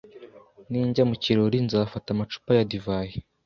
Ninjya 0.69 1.03
mu 1.09 1.15
kirori, 1.23 1.57
nzafata 1.65 2.07
amacupa 2.11 2.49
ya 2.57 2.65
divayi. 2.71 3.15